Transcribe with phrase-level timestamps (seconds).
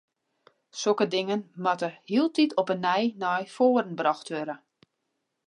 [0.83, 4.55] Sokke dingen moatte hieltyd op 'e nij nei foaren brocht wurde.